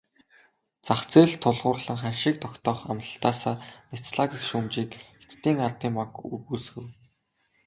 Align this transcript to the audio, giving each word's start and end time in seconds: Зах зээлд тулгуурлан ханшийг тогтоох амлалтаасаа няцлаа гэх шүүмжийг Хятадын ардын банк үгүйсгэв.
Зах 0.85 1.01
зээлд 1.11 1.37
тулгуурлан 1.43 1.97
ханшийг 2.01 2.35
тогтоох 2.43 2.79
амлалтаасаа 2.91 3.55
няцлаа 3.91 4.27
гэх 4.31 4.41
шүүмжийг 4.49 4.91
Хятадын 5.21 5.57
ардын 5.67 5.93
банк 5.97 6.15
үгүйсгэв. 6.35 6.85